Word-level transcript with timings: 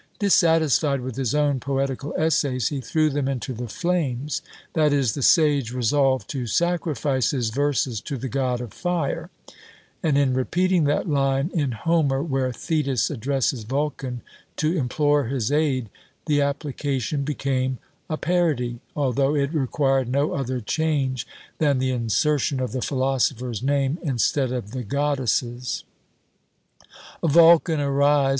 Dissatisfied 0.17 1.01
with 1.01 1.15
his 1.15 1.35
own 1.35 1.59
poetical 1.59 2.11
essays, 2.17 2.69
he 2.69 2.81
threw 2.81 3.11
them 3.11 3.27
into 3.27 3.53
the 3.53 3.67
flames; 3.67 4.41
that 4.73 4.91
is, 4.91 5.13
the 5.13 5.21
sage 5.21 5.71
resolved 5.71 6.27
to 6.31 6.47
sacrifice 6.47 7.29
his 7.29 7.51
verses 7.51 8.01
to 8.01 8.17
the 8.17 8.27
god 8.27 8.61
of 8.61 8.73
fire; 8.73 9.29
and 10.01 10.17
in 10.17 10.33
repeating 10.33 10.85
that 10.85 11.07
line 11.07 11.51
in 11.53 11.73
Homer 11.73 12.23
where 12.23 12.51
Thetis 12.51 13.11
addresses 13.11 13.61
Vulcan 13.63 14.21
to 14.55 14.75
implore 14.75 15.25
his 15.25 15.51
aid, 15.51 15.87
the 16.25 16.41
application 16.41 17.23
became 17.23 17.77
a 18.09 18.17
parody, 18.17 18.79
although 18.95 19.35
it 19.35 19.53
required 19.53 20.09
no 20.09 20.31
other 20.33 20.59
change 20.61 21.27
than 21.59 21.77
the 21.77 21.91
insertion 21.91 22.59
of 22.59 22.71
the 22.71 22.81
philosopher's 22.81 23.61
name 23.61 23.99
instead 24.01 24.51
of 24.51 24.71
the 24.71 24.81
goddess's; 24.81 25.83
Vulcan, 27.23 27.79
arise! 27.79 28.29